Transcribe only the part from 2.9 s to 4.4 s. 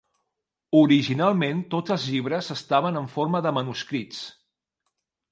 en forma de manuscrits.